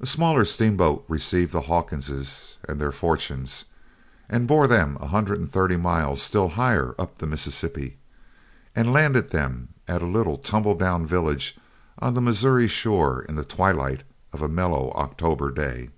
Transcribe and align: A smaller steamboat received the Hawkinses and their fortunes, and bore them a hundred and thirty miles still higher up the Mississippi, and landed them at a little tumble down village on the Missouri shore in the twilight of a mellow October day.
A 0.00 0.04
smaller 0.06 0.44
steamboat 0.44 1.04
received 1.06 1.52
the 1.52 1.60
Hawkinses 1.70 2.56
and 2.68 2.80
their 2.80 2.90
fortunes, 2.90 3.66
and 4.28 4.48
bore 4.48 4.66
them 4.66 4.98
a 5.00 5.06
hundred 5.06 5.38
and 5.38 5.48
thirty 5.48 5.76
miles 5.76 6.20
still 6.20 6.48
higher 6.48 6.92
up 6.98 7.18
the 7.18 7.26
Mississippi, 7.28 7.96
and 8.74 8.92
landed 8.92 9.30
them 9.30 9.68
at 9.86 10.02
a 10.02 10.06
little 10.06 10.38
tumble 10.38 10.74
down 10.74 11.06
village 11.06 11.56
on 12.00 12.14
the 12.14 12.20
Missouri 12.20 12.66
shore 12.66 13.22
in 13.22 13.36
the 13.36 13.44
twilight 13.44 14.02
of 14.32 14.42
a 14.42 14.48
mellow 14.48 14.90
October 14.96 15.52
day. 15.52 15.90